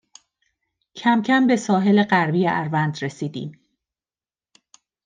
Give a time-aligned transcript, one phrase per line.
[0.95, 3.59] کمکم به ساحل غربی اروند رسیدیم